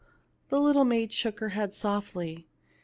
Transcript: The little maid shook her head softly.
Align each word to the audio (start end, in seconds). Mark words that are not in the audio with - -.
The 0.49 0.59
little 0.59 0.83
maid 0.83 1.11
shook 1.13 1.41
her 1.41 1.49
head 1.49 1.75
softly. 1.75 2.47